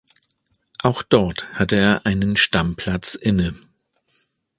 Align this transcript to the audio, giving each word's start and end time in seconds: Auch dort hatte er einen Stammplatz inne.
Auch 0.79 1.03
dort 1.03 1.45
hatte 1.53 1.75
er 1.75 2.07
einen 2.07 2.35
Stammplatz 2.35 3.13
inne. 3.13 3.53